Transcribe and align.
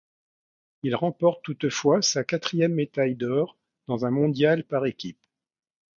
Il 0.81 0.95
remporte 0.95 1.43
toutefois 1.43 2.01
sa 2.01 2.23
quatrième 2.23 2.73
médaille 2.73 3.13
d'or 3.13 3.55
dans 3.85 4.03
un 4.03 4.09
mondial 4.09 4.63
par 4.63 4.87
équipe. 4.87 5.21